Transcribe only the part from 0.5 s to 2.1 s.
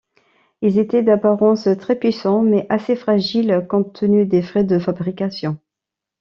Ils étaient d'apparence très